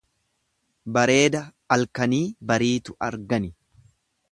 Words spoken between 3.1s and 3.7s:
argani.